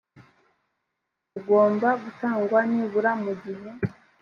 bugomba 1.31 1.89
gutangwa 2.03 2.59
nibura 2.71 3.11
mu 3.23 3.33
gihe 3.41 3.69